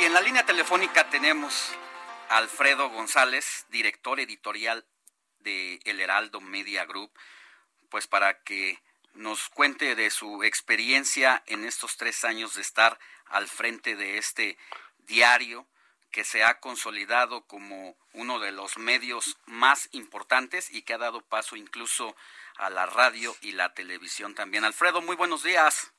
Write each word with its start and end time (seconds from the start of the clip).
Y 0.00 0.06
en 0.06 0.14
la 0.14 0.22
línea 0.22 0.46
telefónica 0.46 1.10
tenemos 1.10 1.72
a 2.30 2.38
Alfredo 2.38 2.88
González, 2.88 3.66
director 3.68 4.18
editorial 4.18 4.86
de 5.40 5.78
El 5.84 6.00
Heraldo 6.00 6.40
Media 6.40 6.86
Group, 6.86 7.12
pues 7.90 8.06
para 8.06 8.42
que 8.42 8.82
nos 9.12 9.50
cuente 9.50 9.94
de 9.96 10.08
su 10.08 10.42
experiencia 10.42 11.42
en 11.44 11.66
estos 11.66 11.98
tres 11.98 12.24
años 12.24 12.54
de 12.54 12.62
estar 12.62 12.98
al 13.26 13.46
frente 13.46 13.94
de 13.94 14.16
este 14.16 14.56
diario 15.00 15.66
que 16.10 16.24
se 16.24 16.44
ha 16.44 16.60
consolidado 16.60 17.46
como 17.46 17.94
uno 18.14 18.38
de 18.38 18.52
los 18.52 18.78
medios 18.78 19.36
más 19.44 19.90
importantes 19.92 20.70
y 20.70 20.80
que 20.80 20.94
ha 20.94 20.98
dado 20.98 21.20
paso 21.20 21.56
incluso 21.56 22.16
a 22.56 22.70
la 22.70 22.86
radio 22.86 23.36
y 23.42 23.52
la 23.52 23.74
televisión 23.74 24.34
también. 24.34 24.64
Alfredo, 24.64 25.02
muy 25.02 25.16
buenos 25.16 25.42
días. 25.42 25.92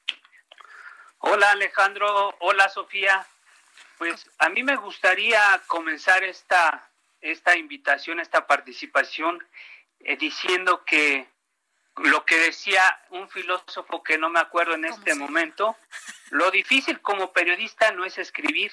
Hola 1.19 1.51
Alejandro, 1.51 2.35
hola 2.39 2.67
Sofía. 2.69 3.27
Pues 4.01 4.27
a 4.39 4.49
mí 4.49 4.63
me 4.63 4.77
gustaría 4.77 5.61
comenzar 5.67 6.23
esta, 6.23 6.89
esta 7.21 7.55
invitación, 7.55 8.19
esta 8.19 8.47
participación, 8.47 9.47
eh, 9.99 10.17
diciendo 10.17 10.83
que 10.83 11.27
lo 11.97 12.25
que 12.25 12.35
decía 12.39 12.81
un 13.11 13.29
filósofo 13.29 14.01
que 14.01 14.17
no 14.17 14.31
me 14.31 14.39
acuerdo 14.39 14.73
en 14.73 14.85
este 14.85 15.13
momento, 15.13 15.77
lo 16.31 16.49
difícil 16.49 16.99
como 17.01 17.31
periodista 17.31 17.91
no 17.91 18.03
es 18.03 18.17
escribir, 18.17 18.71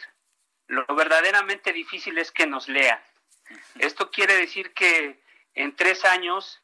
lo 0.66 0.86
verdaderamente 0.94 1.74
difícil 1.74 2.16
es 2.16 2.32
que 2.32 2.46
nos 2.46 2.66
lean. 2.66 2.98
Esto 3.80 4.10
quiere 4.10 4.34
decir 4.34 4.72
que 4.72 5.20
en 5.52 5.76
tres 5.76 6.06
años, 6.06 6.62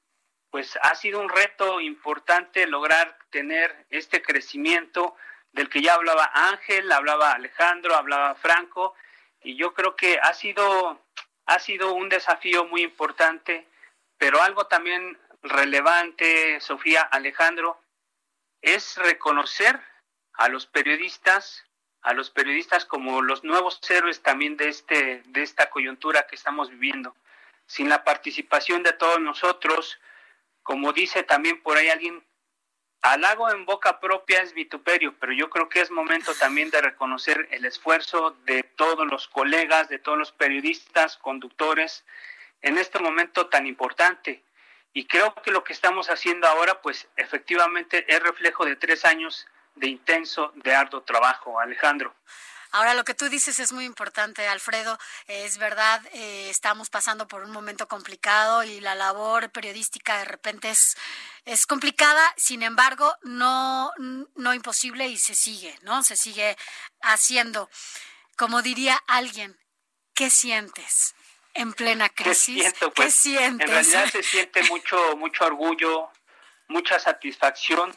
pues 0.49 0.79
ha 0.81 0.95
sido 0.95 1.21
un 1.21 1.29
reto 1.29 1.83
importante 1.83 2.67
lograr 2.67 3.19
tener 3.29 3.85
este 3.91 4.23
crecimiento 4.23 5.15
del 5.55 5.69
que 5.69 5.81
ya 5.81 5.95
hablaba 5.95 6.31
Ángel, 6.35 6.91
hablaba 6.91 7.33
Alejandro, 7.33 7.95
hablaba 7.95 8.35
Franco, 8.35 8.95
y 9.41 9.57
yo 9.57 9.73
creo 9.73 9.95
que 9.95 10.19
ha 10.21 10.35
sido, 10.35 11.01
ha 11.47 11.59
sido 11.61 11.95
un 11.95 12.09
desafío 12.09 12.65
muy 12.65 12.83
importante, 12.83 13.67
pero 14.19 14.43
algo 14.43 14.67
también 14.67 15.17
relevante, 15.43 16.61
Sofía, 16.61 17.03
Alejandro, 17.03 17.81
es 18.63 18.97
reconocer 18.97 19.81
a 20.33 20.49
los 20.49 20.67
periodistas, 20.67 21.65
a 22.03 22.15
los 22.15 22.31
periodistas 22.31 22.85
como 22.85 23.23
los 23.23 23.45
nuevos 23.45 23.79
héroes 23.89 24.23
también 24.23 24.57
de 24.57 24.69
este, 24.69 25.23
de 25.27 25.43
esta 25.43 25.71
coyuntura 25.71 26.27
que 26.27 26.35
estamos 26.35 26.69
viviendo. 26.71 27.15
Sin 27.67 27.89
la 27.89 28.03
participación 28.03 28.83
de 28.83 28.93
todos 28.93 29.21
nosotros, 29.21 30.01
como 30.65 30.93
dice 30.93 31.23
también 31.23 31.63
por 31.63 31.77
ahí 31.77 31.91
alguien, 31.91 32.25
halago 33.05 33.51
en 33.51 33.67
boca 33.67 34.01
propia 34.01 34.41
es 34.41 34.55
vituperio, 34.55 35.15
pero 35.21 35.33
yo 35.35 35.51
creo 35.51 35.69
que 35.69 35.81
es 35.81 35.91
momento 35.91 36.33
también 36.35 36.71
de 36.71 36.81
reconocer 36.81 37.49
el 37.51 37.67
esfuerzo 37.67 38.35
de 38.47 38.63
todos 38.63 39.07
los 39.07 39.29
colegas, 39.29 39.91
de 39.91 39.99
todos 39.99 40.17
los 40.17 40.33
periodistas, 40.33 41.19
conductores, 41.19 42.05
en 42.63 42.79
este 42.79 42.99
momento 42.99 43.47
tan 43.49 43.67
importante. 43.67 44.43
Y 44.95 45.05
creo 45.05 45.35
que 45.35 45.51
lo 45.51 45.65
que 45.65 45.75
estamos 45.75 46.09
haciendo 46.09 46.47
ahora, 46.49 46.81
pues 46.81 47.07
efectivamente 47.17 48.07
es 48.09 48.23
reflejo 48.23 48.65
de 48.65 48.77
tres 48.77 49.05
años 49.05 49.47
de 49.75 49.89
intenso, 49.89 50.53
de 50.55 50.75
arduo 50.75 51.03
trabajo. 51.03 51.61
Alejandro. 51.61 52.15
Ahora, 52.75 52.95
lo 52.95 53.05
que 53.05 53.15
tú 53.15 53.29
dices 53.29 53.61
es 53.61 53.71
muy 53.71 53.85
importante, 53.85 54.49
Alfredo. 54.49 54.99
Es 55.29 55.59
verdad, 55.59 56.05
eh, 56.13 56.51
estamos 56.51 56.91
pasando 56.91 57.29
por 57.29 57.45
un 57.45 57.53
momento 57.53 57.87
complicado 57.87 58.65
y 58.65 58.81
la 58.81 58.97
labor 58.97 59.49
periodística 59.51 60.19
de 60.19 60.25
repente 60.25 60.71
es, 60.71 60.97
es 61.45 61.67
complicada, 61.67 62.35
sin 62.37 62.65
embargo, 62.65 63.15
no, 63.23 63.93
no 64.35 64.53
imposible 64.53 65.07
y 65.07 65.19
se 65.19 65.37
sigue, 65.37 65.79
¿no? 65.83 66.03
Se 66.03 66.17
sigue 66.17 66.57
haciendo. 67.01 67.71
Como 68.37 68.61
diría 68.61 69.01
alguien, 69.07 69.57
¿qué 70.13 70.29
sientes? 70.29 71.15
En 71.55 71.75
plena 71.75 72.09
crisis. 72.09 72.57
¿Qué, 72.57 72.61
siento? 72.63 72.87
¿Qué 72.93 73.03
Pues, 73.03 73.15
sientes? 73.15 73.69
En 73.69 73.73
realidad 73.73 74.11
se 74.11 74.25
siente 74.25 74.65
mucho, 74.65 75.17
mucho 75.17 75.45
orgullo, 75.45 76.11
mucha 76.67 76.99
satisfacción, 76.99 77.97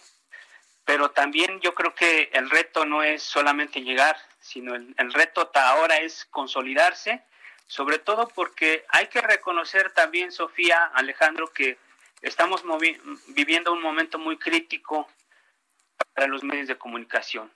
pero 0.88 1.12
también 1.12 1.60
yo 1.60 1.76
creo 1.76 1.94
que 1.94 2.30
el 2.32 2.50
reto 2.50 2.86
no 2.86 3.04
es 3.04 3.22
solamente 3.22 3.82
llegar, 3.82 4.16
sino 4.40 4.74
el, 4.74 5.14
reto 5.14 5.52
ahora 5.54 5.98
es 5.98 6.24
consolidarse, 6.32 7.26
sobre 7.66 8.00
todo 8.00 8.30
porque 8.30 8.86
hay 8.88 9.08
que 9.08 9.20
reconocer 9.20 9.92
también, 9.92 10.32
Sofía, 10.32 10.86
Alejandro, 10.94 11.52
que 11.52 11.78
estamos 12.22 12.64
viviendo 13.28 13.74
un 13.74 13.82
momento 13.82 14.18
muy 14.18 14.38
crítico 14.38 15.10
para 16.14 16.28
los 16.28 16.42
medios 16.42 16.70
de 16.70 16.78
comunicación. 16.78 17.52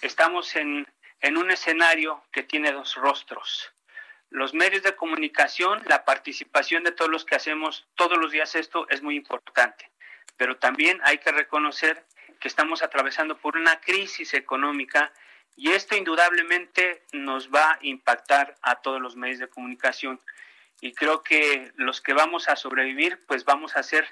Estamos 0.00 0.56
en, 0.56 0.84
en 1.20 1.36
un 1.36 1.52
escenario 1.52 2.24
que 2.32 2.42
tiene 2.42 2.72
dos 2.72 2.96
rostros. 2.96 3.72
Los 4.28 4.54
medios 4.54 4.82
de 4.82 4.96
comunicación, 4.96 5.84
la 5.86 6.04
participación 6.04 6.82
de 6.82 6.90
todos 6.90 7.12
los 7.12 7.24
que 7.24 7.36
hacemos 7.36 7.86
todos 7.94 8.18
los 8.18 8.32
días 8.32 8.56
esto 8.56 8.88
es 8.88 9.02
muy 9.02 9.14
importante, 9.14 9.88
pero 10.36 10.56
también 10.56 11.00
hay 11.04 11.18
que 11.18 11.30
reconocer 11.30 12.04
que 12.42 12.48
estamos 12.48 12.82
atravesando 12.82 13.38
por 13.38 13.56
una 13.56 13.80
crisis 13.80 14.34
económica 14.34 15.12
y 15.54 15.70
esto 15.70 15.94
indudablemente 15.94 17.04
nos 17.12 17.50
va 17.50 17.74
a 17.74 17.78
impactar 17.82 18.56
a 18.62 18.80
todos 18.80 19.00
los 19.00 19.14
medios 19.14 19.38
de 19.38 19.48
comunicación. 19.48 20.20
Y 20.80 20.92
creo 20.92 21.22
que 21.22 21.70
los 21.76 22.00
que 22.00 22.14
vamos 22.14 22.48
a 22.48 22.56
sobrevivir, 22.56 23.20
pues 23.28 23.44
vamos 23.44 23.76
a 23.76 23.84
ser 23.84 24.08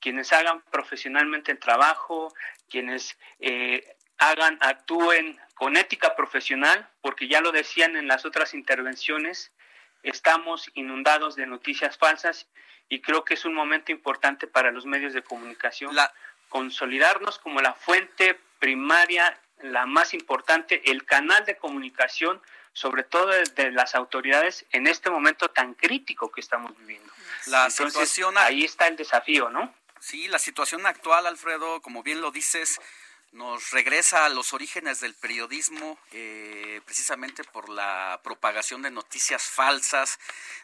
quienes 0.00 0.32
hagan 0.32 0.60
profesionalmente 0.72 1.52
el 1.52 1.60
trabajo, 1.60 2.34
quienes 2.68 3.16
eh, 3.38 3.96
hagan, 4.16 4.58
actúen 4.60 5.38
con 5.54 5.76
ética 5.76 6.16
profesional, 6.16 6.88
porque 7.00 7.28
ya 7.28 7.40
lo 7.40 7.52
decían 7.52 7.94
en 7.94 8.08
las 8.08 8.24
otras 8.24 8.54
intervenciones, 8.54 9.52
estamos 10.02 10.68
inundados 10.74 11.36
de 11.36 11.46
noticias 11.46 11.96
falsas 11.96 12.48
y 12.88 13.00
creo 13.00 13.24
que 13.24 13.34
es 13.34 13.44
un 13.44 13.54
momento 13.54 13.92
importante 13.92 14.48
para 14.48 14.72
los 14.72 14.86
medios 14.86 15.12
de 15.12 15.22
comunicación. 15.22 15.94
Consolidarnos 16.48 17.38
como 17.38 17.60
la 17.60 17.74
fuente 17.74 18.38
primaria, 18.58 19.38
la 19.62 19.86
más 19.86 20.14
importante, 20.14 20.90
el 20.90 21.04
canal 21.04 21.44
de 21.44 21.56
comunicación, 21.56 22.40
sobre 22.72 23.02
todo 23.02 23.26
de 23.26 23.72
las 23.72 23.94
autoridades 23.94 24.64
en 24.72 24.86
este 24.86 25.10
momento 25.10 25.48
tan 25.48 25.74
crítico 25.74 26.30
que 26.30 26.40
estamos 26.40 26.76
viviendo. 26.78 27.12
La 27.46 27.66
Entonces, 27.66 27.92
situación 27.92 28.38
ahí 28.38 28.64
está 28.64 28.86
el 28.86 28.96
desafío, 28.96 29.50
¿no? 29.50 29.74
Sí, 30.00 30.28
la 30.28 30.38
situación 30.38 30.86
actual, 30.86 31.26
Alfredo, 31.26 31.80
como 31.80 32.02
bien 32.02 32.20
lo 32.20 32.30
dices, 32.30 32.80
nos 33.32 33.70
regresa 33.72 34.24
a 34.24 34.28
los 34.28 34.52
orígenes 34.52 35.00
del 35.00 35.14
periodismo, 35.14 35.98
eh, 36.12 36.80
precisamente 36.84 37.44
por 37.44 37.68
la 37.68 38.20
propagación 38.22 38.82
de 38.82 38.90
noticias 38.90 39.42
falsas, 39.42 40.18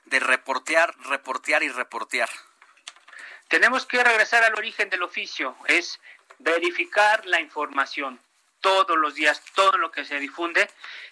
de 0.06 0.20
reportear, 0.20 0.94
reportear 1.00 1.62
y 1.62 1.68
reportear. 1.68 2.30
Tenemos 3.48 3.86
que 3.86 4.02
regresar 4.02 4.42
al 4.44 4.54
origen 4.54 4.90
del 4.90 5.02
oficio, 5.02 5.56
es 5.66 6.00
verificar 6.38 7.24
la 7.26 7.40
información 7.40 8.18
todos 8.60 8.96
los 8.96 9.14
días, 9.14 9.42
todo 9.54 9.76
lo 9.76 9.90
que 9.90 10.06
se 10.06 10.18
difunde. 10.18 10.70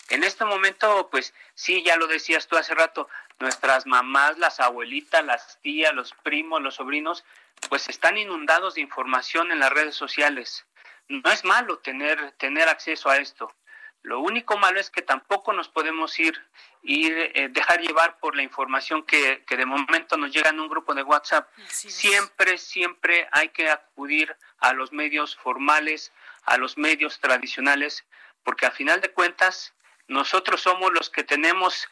En 0.09 0.25
este 0.25 0.45
momento, 0.47 1.11
pues 1.11 1.35
sí, 1.55 1.83
ya 1.83 1.97
lo 1.97 2.07
decías 2.07 2.49
tú 2.49 2.57
hace 2.57 2.75
rato, 2.75 3.11
nuestras 3.41 3.87
mamás, 3.87 4.39
las 4.39 4.59
abuelitas, 4.59 5.23
las 5.25 5.61
tías, 5.61 5.93
los 5.93 6.15
primos, 6.23 6.63
los 6.63 6.77
sobrinos, 6.77 7.25
pues 7.69 7.91
están 7.91 8.17
inundados 8.17 8.75
de 8.75 8.81
información 8.81 9.53
en 9.53 9.59
las 9.59 9.71
redes 9.71 9.95
sociales. 9.95 10.65
No 11.09 11.31
es 11.31 11.45
malo 11.45 11.79
tener, 11.79 12.33
tener 12.39 12.71
acceso 12.71 13.11
a 13.11 13.19
esto. 13.19 13.55
Lo 14.03 14.21
único 14.21 14.59
malo 14.59 14.81
es 14.81 14.91
que 14.91 15.03
tampoco 15.03 15.53
nos 15.53 15.69
podemos 15.69 16.19
ir 16.19 16.35
eh, 16.83 17.49
dejar 17.53 17.81
llevar 17.81 18.19
por 18.19 18.35
la 18.35 18.43
información 18.43 19.05
que, 19.05 19.45
que, 19.47 19.57
de 19.57 19.65
momento 19.65 20.17
nos 20.17 20.33
llega 20.33 20.51
en 20.51 20.59
un 20.59 20.69
grupo 20.69 20.95
de 20.95 21.05
WhatsApp. 21.05 21.49
Siempre, 21.69 22.59
siempre 22.59 23.29
hay 23.31 23.51
que 23.51 23.71
acudir 23.71 24.37
a 24.59 24.73
los 24.73 24.93
medios 24.93 25.37
formales, 25.37 26.13
a 26.45 26.57
los 26.57 26.77
medios 26.77 27.21
tradicionales, 27.21 28.05
porque 28.43 28.67
a 28.67 28.73
final 28.73 29.01
de 29.01 29.13
cuentas 29.13 29.73
nosotros 30.09 30.61
somos 30.61 30.93
los 30.93 31.09
que 31.09 31.23
tenemos 31.23 31.89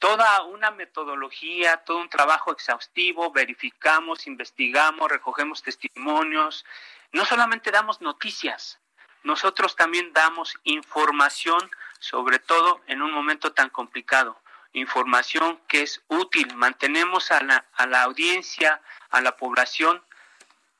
toda 0.00 0.42
una 0.42 0.72
metodología, 0.72 1.76
todo 1.84 1.98
un 1.98 2.08
trabajo 2.08 2.50
exhaustivo, 2.50 3.30
verificamos, 3.30 4.26
investigamos, 4.26 5.08
recogemos 5.08 5.62
testimonios, 5.62 6.64
no 7.12 7.24
solamente 7.24 7.70
damos 7.70 8.00
noticias, 8.00 8.80
nosotros 9.22 9.76
también 9.76 10.12
damos 10.12 10.54
información, 10.64 11.70
sobre 11.98 12.38
todo 12.38 12.80
en 12.86 13.02
un 13.02 13.12
momento 13.12 13.52
tan 13.52 13.70
complicado, 13.70 14.40
información 14.72 15.60
que 15.68 15.82
es 15.82 16.02
útil. 16.08 16.54
Mantenemos 16.56 17.30
a 17.30 17.42
la, 17.42 17.64
a 17.74 17.86
la 17.86 18.02
audiencia, 18.02 18.80
a 19.10 19.20
la 19.20 19.36
población 19.36 20.02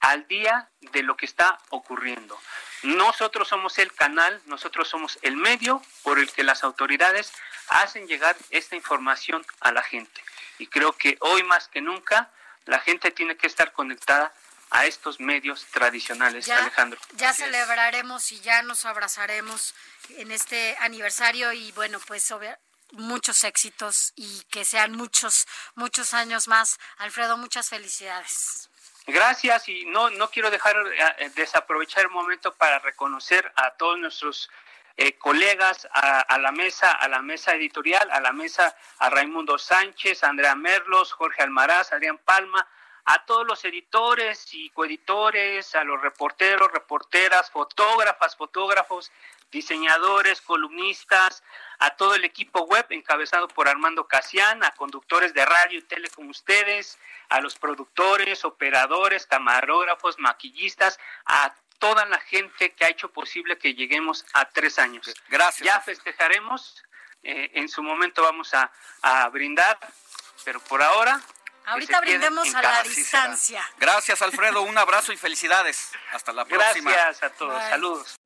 al 0.01 0.27
día 0.27 0.69
de 0.81 1.03
lo 1.05 1.17
que 1.17 1.27
está 1.27 1.59
ocurriendo. 1.71 2.39
Nosotros 2.83 3.47
somos 3.47 3.79
el 3.79 3.93
canal, 3.93 4.43
nosotros 4.47 4.89
somos 4.89 5.19
el 5.23 5.37
medio 5.37 5.81
por 6.03 6.19
el 6.19 6.31
que 6.33 6.43
las 6.43 6.65
autoridades 6.65 7.33
hacen 7.69 8.09
llegar 8.09 8.37
esta 8.51 8.75
información 8.75 9.47
a 9.61 9.71
la 9.71 9.83
gente. 9.83 10.21
Y 10.59 10.67
creo 10.67 10.93
que 10.93 11.17
hoy 11.21 11.45
más 11.45 11.69
que 11.69 11.81
nunca 11.81 12.31
la 12.65 12.81
gente 12.81 13.13
tiene 13.13 13.37
que 13.37 13.47
estar 13.47 13.73
conectada 13.73 14.33
a 14.73 14.87
estos 14.87 15.21
medios 15.21 15.67
tradicionales, 15.67 16.49
Alejandro. 16.49 16.99
Ya 17.17 17.33
celebraremos 17.35 18.33
y 18.33 18.41
ya 18.41 18.63
nos 18.63 18.87
abrazaremos 18.87 19.75
en 20.17 20.33
este 20.33 20.77
aniversario 20.81 21.53
y 21.53 21.71
bueno, 21.73 22.01
pues 22.07 22.33
muchos 22.93 23.45
éxitos 23.45 24.13
y 24.17 24.43
que 24.51 24.65
sean 24.65 24.93
muchos, 24.93 25.47
muchos 25.75 26.15
años 26.15 26.49
más. 26.49 26.79
Alfredo, 26.97 27.37
muchas 27.37 27.69
felicidades. 27.69 28.71
Gracias 29.07 29.69
y 29.69 29.85
no, 29.87 30.09
no 30.11 30.31
quiero 30.31 30.51
dejar 30.51 30.77
eh, 31.19 31.31
desaprovechar 31.35 32.05
el 32.05 32.11
momento 32.11 32.55
para 32.55 32.79
reconocer 32.79 33.53
a 33.57 33.73
todos 33.73 33.99
nuestros 33.99 34.49
eh, 34.97 35.19
colegas, 35.19 35.87
a, 35.93 36.21
a, 36.21 36.39
la 36.39 36.53
mesa, 36.53 36.93
a 36.93 37.09
la 37.09 37.21
mesa 37.21 37.55
editorial, 37.55 38.09
a 38.11 38.21
la 38.21 38.33
mesa, 38.33 38.75
a 38.99 39.11
Raimundo 39.11 39.59
Sánchez, 39.59 40.23
Andrea 40.23 40.55
Merlos, 40.55 41.13
Jorge 41.13 41.43
Almaraz, 41.43 41.93
Adrián 41.93 42.19
Palma, 42.19 42.67
a 43.05 43.25
todos 43.25 43.47
los 43.47 43.65
editores 43.65 44.53
y 44.53 44.71
coeditores, 44.71 45.75
a 45.75 45.85
los 45.85 46.01
reporteros, 46.01 46.71
reporteras, 46.71 47.51
fotógrafas, 47.51 48.37
fotógrafos, 48.37 49.11
diseñadores, 49.51 50.41
columnistas, 50.41 51.43
a 51.79 51.97
todo 51.97 52.15
el 52.15 52.25
equipo 52.25 52.63
web 52.63 52.87
encabezado 52.91 53.49
por 53.49 53.69
Armando 53.69 54.07
Casián, 54.07 54.65
a 54.65 54.71
conductores 54.73 55.35
de 55.35 55.45
radio 55.45 55.79
y 55.79 55.83
tele 55.83 56.09
como 56.11 56.31
ustedes, 56.31 56.99
a 57.29 57.41
los 57.41 57.57
productores, 57.59 58.45
operadores, 58.45 59.27
camarógrafos, 59.27 60.19
maquillistas, 60.19 60.99
a 61.27 61.55
toda 61.79 62.07
la 62.07 62.21
gente 62.21 62.73
que 62.73 62.85
ha 62.85 62.89
hecho 62.89 63.11
posible 63.11 63.59
que 63.59 63.75
lleguemos 63.75 64.25
a 64.33 64.49
tres 64.49 64.79
años. 64.79 65.13
Gracias. 65.29 65.67
Ya 65.67 65.81
festejaremos, 65.81 66.83
eh, 67.23 67.51
en 67.55 67.69
su 67.69 67.83
momento 67.83 68.23
vamos 68.23 68.55
a, 68.55 68.71
a 69.03 69.29
brindar, 69.29 69.79
pero 70.45 70.61
por 70.61 70.83
ahora 70.83 71.21
Ahorita 71.67 72.01
brindemos 72.01 72.55
a 72.55 72.63
la 72.63 72.83
distancia. 72.83 73.63
Gracias, 73.79 74.21
Alfredo. 74.23 74.63
Un 74.63 74.77
abrazo 74.77 75.13
y 75.13 75.17
felicidades. 75.17 75.91
Hasta 76.13 76.33
la 76.33 76.45
próxima. 76.45 76.91
Gracias 76.91 77.23
a 77.23 77.31
todos. 77.31 77.63
Saludos. 77.71 78.17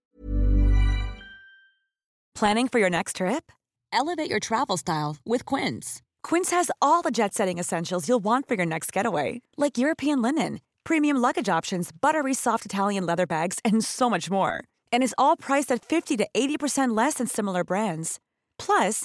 Planning 2.34 2.68
for 2.68 2.78
your 2.78 2.90
next 2.90 3.16
trip? 3.16 3.50
Elevate 3.92 4.28
your 4.28 4.40
travel 4.40 4.76
style 4.76 5.16
with 5.24 5.46
Quince. 5.46 6.02
Quince 6.22 6.50
has 6.50 6.70
all 6.82 7.02
the 7.02 7.10
jet 7.10 7.32
setting 7.32 7.58
essentials 7.58 8.08
you'll 8.08 8.22
want 8.22 8.46
for 8.46 8.54
your 8.56 8.66
next 8.66 8.92
getaway, 8.92 9.40
like 9.56 9.78
European 9.78 10.20
linen, 10.20 10.60
premium 10.84 11.16
luggage 11.16 11.48
options, 11.48 11.90
buttery 11.92 12.34
soft 12.34 12.66
Italian 12.66 13.06
leather 13.06 13.26
bags, 13.26 13.58
and 13.64 13.82
so 13.82 14.10
much 14.10 14.30
more. 14.30 14.62
And 14.92 15.02
is 15.02 15.14
all 15.16 15.36
priced 15.36 15.72
at 15.72 15.82
50 15.84 16.16
to 16.18 16.26
80% 16.34 16.94
less 16.96 17.14
than 17.14 17.26
similar 17.26 17.64
brands. 17.64 18.18
Plus, 18.58 19.04